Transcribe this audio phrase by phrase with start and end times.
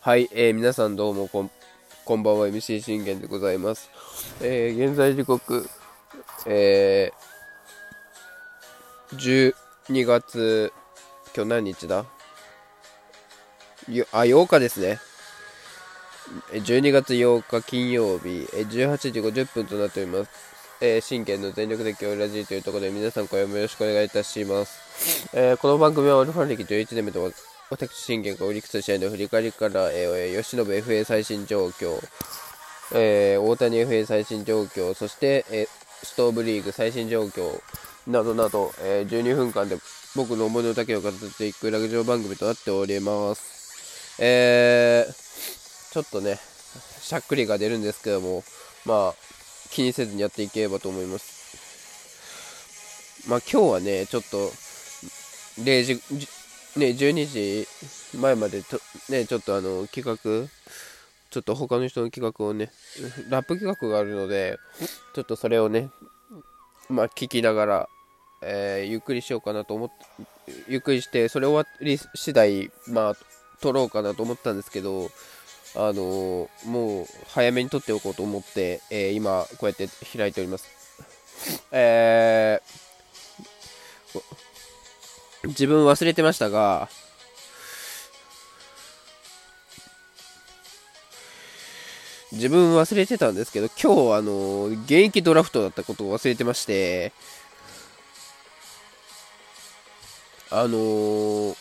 [0.00, 1.50] はい、えー、皆さんどうもこん
[2.04, 3.90] こんばんは MC 信玄でございます。
[4.40, 5.68] えー、現在時刻、
[6.46, 9.54] えー、
[9.88, 10.72] 12月、
[11.34, 12.04] 今日何日だ？
[14.12, 14.98] あ、8日ですね。
[16.52, 20.30] 12月8日金曜日、18時50分となっております。
[20.80, 25.28] えー、信玄の全力で今日ラジーというところで皆さん今夜もよろしくお願いいたします。
[25.32, 27.32] えー、この番組はオルファン歴11年目と
[27.68, 31.98] 私、信玄がオリックス試合の振り返りから、えー、吉信 FA 最新状況、
[32.94, 37.60] えー、大谷 FA 最新状況、そして、えー、ストーブリーグ最新状況
[38.06, 39.76] などなど、えー、12分間で
[40.14, 44.16] 僕の思いの丈を語っていくラグジョー番組となっております。
[44.22, 46.38] えー、ちょっとね、
[47.00, 48.44] しゃっくりが出るんですけども、
[48.84, 49.14] まあ、
[49.70, 51.36] 気にせずにやっていければと思います。
[53.28, 54.52] まあ今日はね、ちょっと、
[55.58, 56.00] 0時、
[56.76, 57.68] ね、12時
[58.18, 60.48] 前までと、ね、ちょっとあの、企画、
[61.30, 62.70] ちょっと他の人の企画をね、
[63.30, 64.58] ラップ企画があるので、
[65.14, 65.90] ちょっとそれをね、
[66.88, 67.88] まあ、聞きながら、
[68.42, 73.16] えー、ゆっくりしようかなと思って、ゆっくりして、それ終わり次第、まあ、
[73.60, 75.10] 撮ろうかなと思ったんですけど、
[75.74, 80.68] あのー、もう早めに撮っておこうと思って、えー、今、こうやって開いております。
[81.72, 84.45] えー、
[85.48, 86.88] 自分忘れてましたが、
[92.32, 97.12] 自分忘れてたんですけど、今日、あの、現役ドラフトだったことを忘れてまして、
[100.50, 101.56] あのー、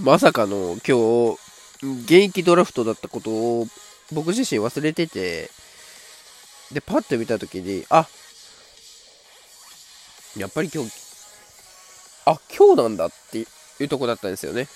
[0.00, 1.43] まさかの今日、
[1.82, 3.66] 現役ドラフトだったことを
[4.12, 5.50] 僕自身忘れてて、
[6.72, 8.06] で、パッと見たときに、あ
[10.36, 10.90] やっぱり今日、
[12.26, 13.46] あ、今日なんだってい
[13.84, 14.66] うとこだったんですよね。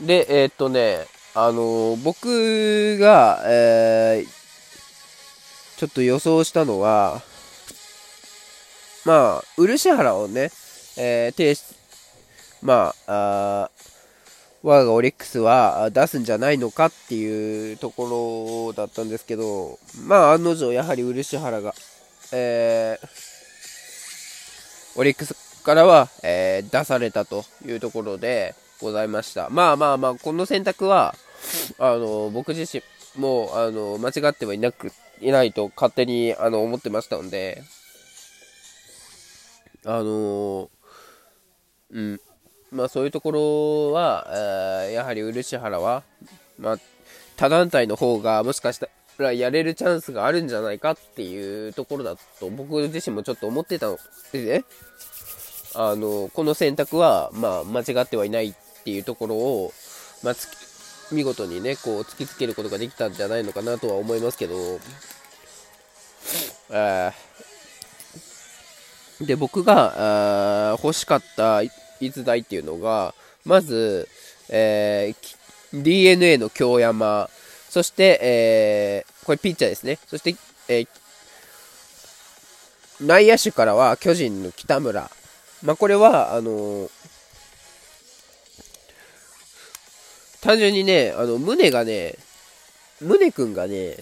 [0.00, 7.22] で、えー、っとね、あのー、僕が、えー、ちょっと予想したのは、
[9.04, 10.50] まあ、漆原をね、
[10.96, 11.74] えー、提出、
[12.62, 13.70] まあ、あ
[14.64, 21.74] 我がオリックスは出すんじゃないのかっていうところだったんですけど、まあ、案の定、やはり漆原が、
[22.32, 23.06] えー、
[24.98, 29.50] オリックスからは、えー、出されたというところでございました。
[29.50, 31.14] まあまあまあ、この選択は、
[31.78, 32.82] あの、僕自身
[33.20, 37.62] も、あの、間違ってはいなく、いないと勝手に、あの、思ってましたので、
[39.86, 40.70] あの
[41.90, 42.18] うん、
[42.74, 46.02] まあ、そういうところは、えー、やはり漆原は、
[46.58, 46.76] まあ、
[47.36, 53.98] 他団体の方がもしかしたらやれるチャンスがあるんじゃないかっていうところだと僕自身もちょっと思ってたの
[54.32, 54.64] でね、
[55.76, 58.54] あの、この選択は、まあ、間違ってはいないっ
[58.84, 59.72] ていうところを、
[60.24, 60.34] まあ、
[61.12, 64.54] 見事にね、こう、突きつけることができたんじゃないのかなとは思いますけど、
[66.70, 67.12] え、
[69.20, 71.62] で、僕が、欲しかった
[72.00, 74.08] 逸材っていうのが、まず、
[74.48, 77.28] えー、DNA の京山、
[77.68, 79.98] そして、えー、これピッチャーですね。
[80.06, 80.36] そして、
[80.68, 80.88] えー、
[83.00, 85.10] 内野手からは巨人の北村。
[85.62, 86.90] まあ、これは、あのー、
[90.40, 92.16] 単純にね、あの、宗がね、
[93.00, 93.96] 宗君がね、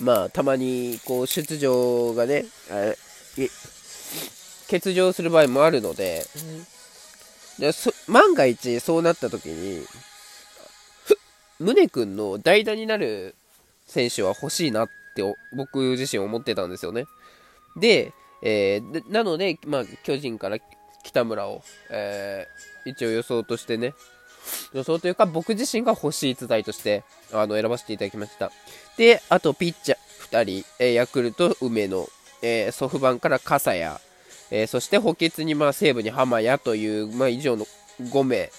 [0.00, 2.46] まあ、たまに、こう、出場がね、
[4.70, 6.77] 欠場する場合もあるので、うん
[7.58, 7.72] で
[8.06, 9.84] 万が一そうなった時に、
[11.60, 13.34] 宗君の代打になる
[13.86, 15.22] 選手は欲しいなって
[15.56, 17.06] 僕自身思ってたんですよね。
[17.76, 20.58] で、えー、なので、まあ、巨人から
[21.02, 23.94] 北村を、えー、一応予想としてね、
[24.72, 27.02] 予想というか僕自身が欲しい逸材として
[27.32, 28.52] あの選ばせていただきました。
[28.96, 29.98] で、あとピッチャー
[30.42, 32.08] 2人、えー、ヤクルト梅野、
[32.42, 33.84] えー、ソフバンから笠谷、
[34.50, 37.66] えー、そして補欠にまあ西武に浜谷という、まあ、以上の
[38.00, 38.50] 5名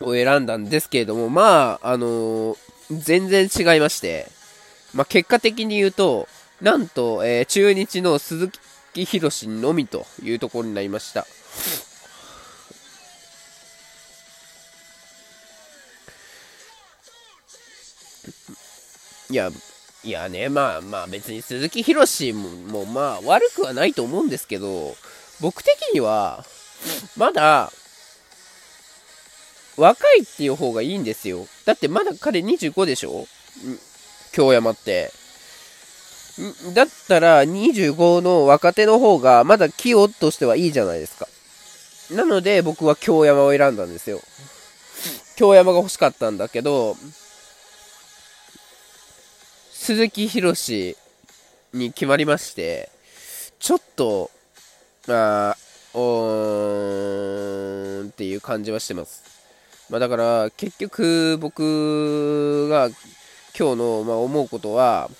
[0.00, 2.56] を選んだんですけれども、まあ、あのー、
[2.90, 4.26] 全然違いまして、
[4.94, 6.28] まあ、結果的に言うと、
[6.60, 8.50] なんと、えー、中日の鈴
[8.92, 11.26] 木宏のみというところになりました。
[19.30, 19.50] いや、
[20.02, 24.96] いやね、まあまあ別に鈴木宏ももまあ悪くはないと思うんですけど、
[25.40, 26.44] 僕的には、
[27.16, 27.70] まだ、
[29.76, 31.46] 若いっていう方がいいんですよ。
[31.66, 33.26] だってまだ彼25でしょ？
[34.32, 35.12] 京山って。
[36.74, 41.28] だったら25の若手の方がまだ器用としてはいいじゃないですか。
[42.14, 44.20] なので僕は京山を選んだんですよ。
[45.36, 46.96] 京山が欲しかったんだけど、
[49.90, 50.96] 鈴木宏
[51.74, 52.90] に決まりまして、
[53.58, 54.30] ちょっと、
[55.08, 59.24] あー、おーんっていう感じはしてます。
[59.90, 62.86] まあだから結局僕が
[63.58, 65.10] 今日のまあ思うことは、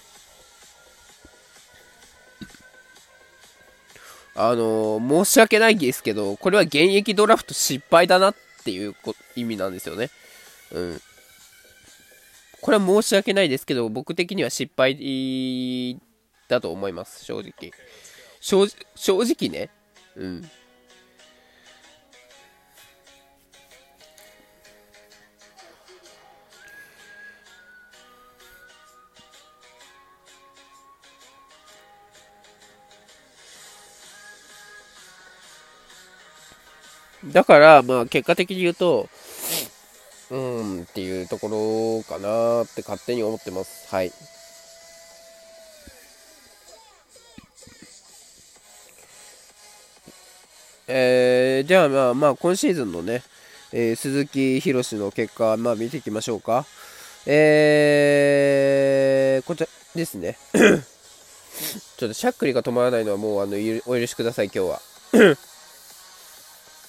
[4.36, 8.94] あの、申し訳ないですけど、これは現役ドラフト失敗だなっていう
[9.34, 10.10] 意味なんですよね。
[10.70, 11.02] うん。
[12.60, 15.98] これは申し訳ないですけど、僕的には失敗
[16.48, 17.72] だと思います、正直。
[18.40, 19.70] 正正直ね。
[20.16, 20.50] うん。
[37.32, 39.08] だから、まあ、結果的に言うと、
[40.30, 43.92] うん、っていうところかなって勝手に思ってます。
[43.94, 44.12] はい。
[50.92, 53.22] えー、じゃあまあまあ今シーズンのね、
[53.72, 56.66] えー、鈴木宏の結果、まあ見ていきましょうか。
[57.26, 60.36] えー、こちらですね。
[61.96, 63.56] ちょっとしゃっくりが止まらないのはもうあの
[63.86, 64.80] お許しください、今日は。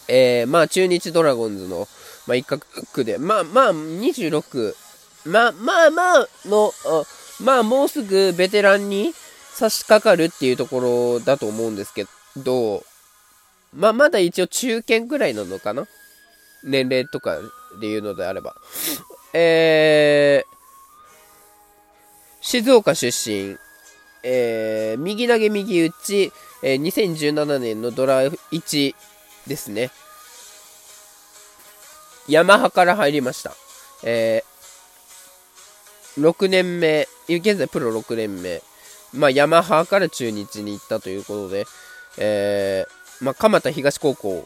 [0.07, 1.87] えー、まあ中日ドラゴンズの、
[2.27, 4.75] まあ、一角で、まあまあ26、
[5.25, 6.71] まあまあまあの、
[7.41, 9.13] まあもうすぐベテランに
[9.53, 10.79] 差し掛かるっていうとこ
[11.15, 12.05] ろだと思うんですけ
[12.37, 12.83] ど、
[13.75, 15.87] まあまだ一応中堅ぐらいなのかな？
[16.63, 17.37] 年齢とか
[17.79, 18.55] で言うのであれば。
[19.33, 20.55] えー、
[22.41, 23.57] 静岡出身、
[24.23, 26.33] えー、右投げ右打ち、
[26.63, 28.95] えー、2017年のドラ1
[29.47, 29.89] ですね。
[32.31, 33.51] ヤマハから入りました。
[34.03, 38.61] えー、6年目、現在プロ6年目。
[39.13, 41.65] まあ、ヤマハから中日に行ったということで、
[42.17, 44.45] えー、まあ、蒲田東高校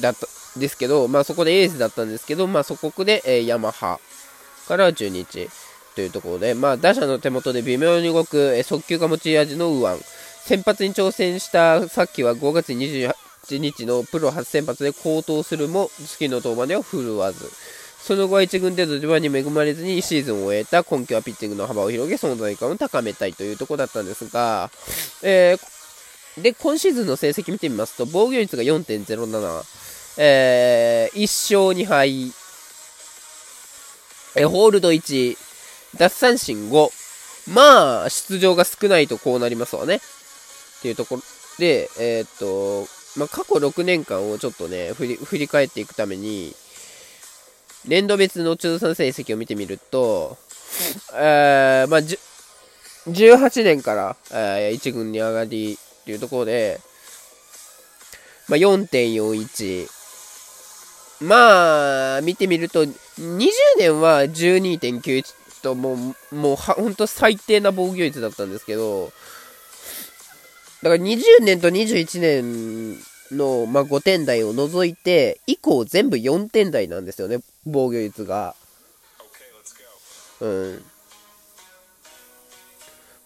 [0.00, 3.98] だったですけど、まあ、そこでエースだったんですけど、まあ、祖国で、えー、ヤマハ
[4.68, 5.48] から中日
[5.96, 10.04] というところで、まあ、打者の手元で微妙に動く、えー、速球が持ち味の右腕。
[10.44, 13.12] 先発に挑戦したさっきは5月28
[13.52, 17.50] 日のプロ初先発で好投するも、月の登板では振るわず。
[17.98, 24.70] その後は1軍でドジバに恵まれずにシーズンを終えた今季はピッチングの幅を広げ存在感を高めたいというところだったんですが、
[25.22, 29.62] えー、で、今シーズンの成績見てみますと、防御率が4.07、
[30.18, 31.22] えー、1
[31.66, 32.32] 勝2敗、
[34.36, 35.36] えー、ホールド1、
[35.98, 39.96] 奪三振5、まあ、出場が少ないとこうなりますわね。
[39.96, 40.00] っ
[40.82, 41.22] ていうところ。
[41.58, 46.54] で、えー、っと、まあ、過去6年間をちょっとね振り、振り返っていくために、
[47.86, 50.36] 年度別の通算成績を見てみると、
[51.14, 52.00] えー、まあ、
[53.10, 56.80] 18年から、えー、1軍に上がりっていうところで、
[58.48, 59.88] まあ、4.41。
[61.20, 62.94] まあ、見てみると、20
[63.78, 69.12] 年は12.91と、もう、もう、ほんと最低な防御率だったんですけど、
[70.82, 72.96] だから20年と21年
[73.36, 78.54] の、まあ、5点台を除いて、以降全部4点台なんですよね、防御率が。
[80.40, 80.84] うん。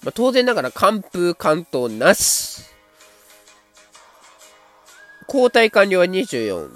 [0.03, 2.63] まあ、当然ながら完封完投なし。
[5.29, 6.71] 交代完了は24、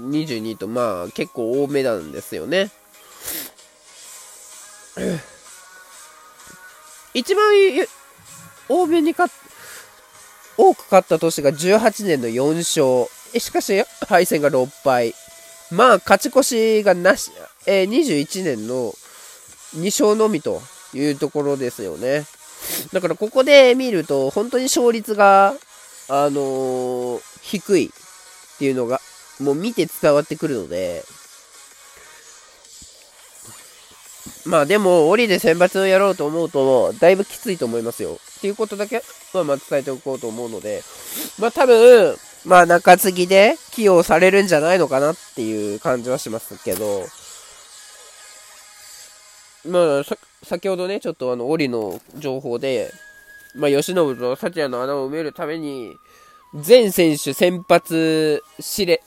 [0.00, 2.70] 22と、まあ結構多めなんですよね。
[7.14, 7.44] 一番
[8.68, 9.34] 多めに勝っ
[10.56, 13.10] 多く勝った年が18年の4勝。
[13.38, 15.14] しかし、敗戦が6敗。
[15.70, 17.30] まあ、勝ち越しがなし、
[17.66, 18.94] えー、21年の
[19.76, 20.62] 2勝のみと
[20.94, 22.24] いうところですよね。
[22.92, 25.54] だからここで見ると、本当に勝率が、
[26.08, 29.00] あのー、低いっていうのが、
[29.40, 31.04] もう見て伝わってくるので、
[34.46, 38.18] まあでも、降りで選抜をやろうと思うと、だいぶきついと思いますよ。
[38.38, 40.82] っていうことだけはまあ伝えておこうと思うので、
[41.38, 47.04] まあ多分、まあ中継ぎで起用されるんじゃないのかなっていう感じはしますけど、
[49.66, 50.02] まあ、
[50.44, 52.92] 先ほどね、ちょっとあの、折の情報で、
[53.54, 55.96] まあ、吉信と幸也の穴を埋めるために、
[56.54, 59.02] 全選手先発指令、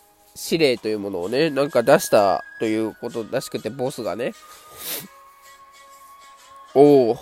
[0.51, 4.34] 指令というものをね、なんか出したということらしくて、ボスがね。
[6.76, 7.18] を、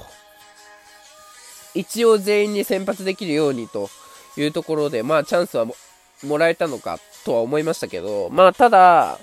[1.73, 3.89] 一応全員に先発できるようにと
[4.35, 5.75] いうところで、まあチャンスはも
[6.23, 9.19] もらえたのかとは思いましたけど、まあただ、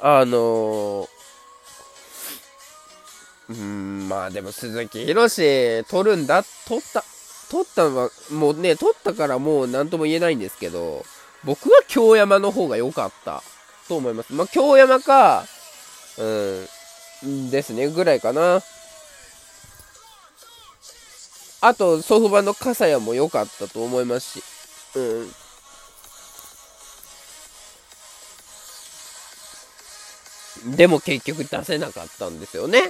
[0.00, 1.08] あのー、
[3.50, 7.04] うん、まあでも鈴木宏取るんだ、取った、
[7.50, 11.04] 取ったのは、もうね、取ったからもう何とも言えないんですけど、
[11.44, 13.42] 僕は京山の方が良かった
[13.88, 14.32] と思います。
[14.32, 15.44] まあ京山か、
[16.18, 18.62] うん、ですね、ぐらいかな。
[21.60, 24.44] あと、ソフバの笠谷も良かったと思いますし、
[30.66, 30.76] うん。
[30.76, 32.82] でも結局出せなかったんですよね。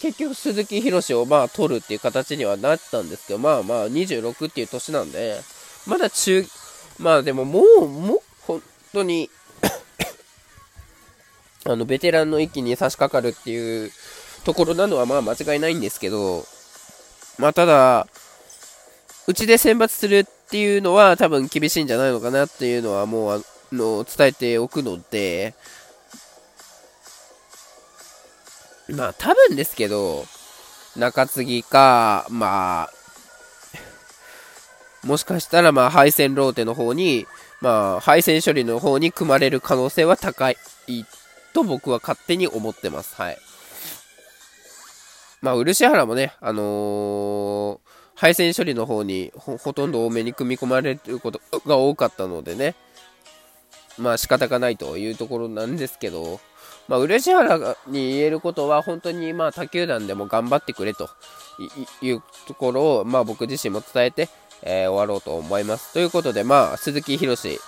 [0.00, 5.40] 結局鈴木宏をまあ取るっていう形にはなったんですけど、まあまあ26っていう年なんで、
[5.86, 6.46] まだ中、
[6.98, 8.62] まあでももう、もう、本
[8.92, 9.28] 当に
[11.66, 13.92] あの、ベテランの域に差し掛かるっていう
[14.44, 16.44] ところなのはまあ間違いないんですけど、
[17.38, 18.06] まあただ、
[19.26, 23.40] うちで選抜するっていうのは多分厳しいんじゃないのかなっていうのはもうあ
[23.72, 25.54] の伝えておくので、
[28.88, 30.24] まあ多分ですけど、
[30.96, 32.90] 中継ぎか、まあ、
[35.06, 37.26] もしかしたらまあ配線ローテの方に、
[37.60, 40.56] まあ配線処理の方に組まれる可能性は高い
[41.52, 43.14] と僕は勝手に思ってます。
[43.14, 43.38] はい。
[45.40, 47.78] まあ、漆原もね、あのー、
[48.14, 52.74] 配線処理の方にほとんど多めに組み込まれることが多かったのでね、
[53.98, 56.40] まあ仕方がないというところなんですけど、
[56.88, 61.08] まあ、漆原に言えることは、本当にまあ他球団でも頑張ってくれと
[62.02, 64.28] いうところを、まあ、僕自身も伝えて、
[64.62, 65.92] えー、終わろうと思います。
[65.92, 67.60] ということで、まあ、鈴木宏、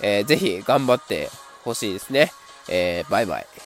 [0.00, 1.28] えー、ぜひ頑張って
[1.64, 2.32] ほしいですね。
[2.70, 3.46] えー、バイバイ。